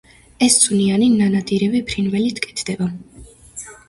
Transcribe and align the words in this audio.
ეს 0.45 0.53
წვნიანი 0.61 1.09
ნანადირევი 1.17 1.81
ფრინველით 1.91 2.41
კეთდება. 2.47 2.89